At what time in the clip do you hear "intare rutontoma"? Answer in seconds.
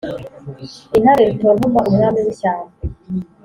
0.97-1.79